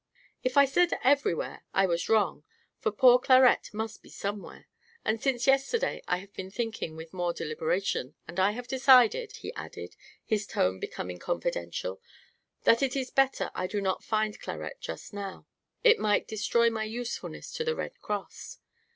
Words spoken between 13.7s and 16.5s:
not find Clarette just now. It might